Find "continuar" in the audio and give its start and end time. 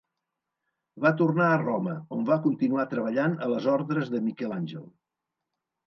2.47-2.89